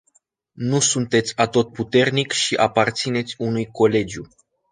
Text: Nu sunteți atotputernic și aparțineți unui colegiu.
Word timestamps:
Nu 0.69 0.79
sunteți 0.79 1.33
atotputernic 1.37 2.31
și 2.31 2.55
aparțineți 2.55 3.35
unui 3.37 3.65
colegiu. 3.65 4.27